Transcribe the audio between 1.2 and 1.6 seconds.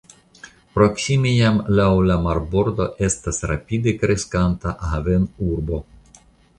jam